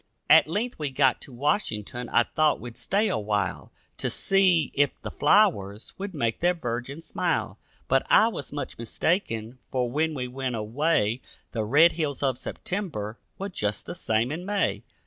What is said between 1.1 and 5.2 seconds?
to Washington; I thought we'd stay a while To see if the